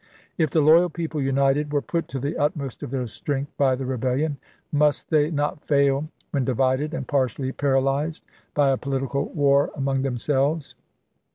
[0.35, 3.85] If the loyal people united were put to the utmost of their strength by the
[3.85, 4.37] rebel lion,
[4.71, 8.23] must they not fail when divided and partially paralyzed
[8.55, 10.73] by a political war among themselves